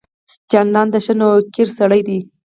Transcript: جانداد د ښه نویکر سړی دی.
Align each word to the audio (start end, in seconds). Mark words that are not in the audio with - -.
جانداد 0.51 0.87
د 0.93 0.95
ښه 1.05 1.13
نویکر 1.19 1.67
سړی 1.79 2.01
دی. 2.07 2.19